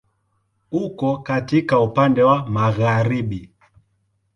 [0.71, 3.41] Uko katikati, upande wa magharibi.